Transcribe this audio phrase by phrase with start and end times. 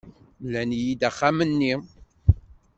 [0.45, 1.73] Mlan-iyi-d axxam-nni.